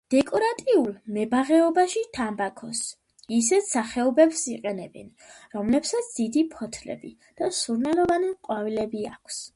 დეკორატიულ 0.11 0.85
მებაღეობაში 1.17 2.01
თამბაქოს 2.17 2.81
ისეთ 3.41 3.67
სახეობებს 3.73 4.43
იყენებენ, 4.55 5.13
რომლებსაც 5.59 6.11
დიდი 6.17 6.47
ფოთლები 6.57 7.15
და 7.43 7.55
სურნელოვანი 7.63 8.37
ყვავილები 8.49 9.07
აქვს. 9.17 9.43